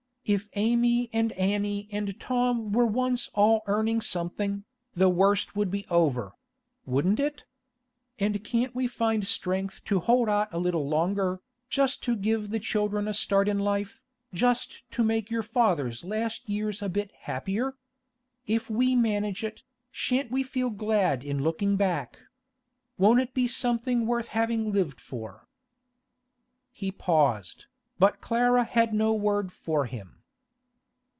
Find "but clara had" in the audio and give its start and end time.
27.99-28.93